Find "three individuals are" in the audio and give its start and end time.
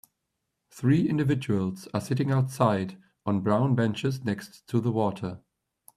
0.71-2.01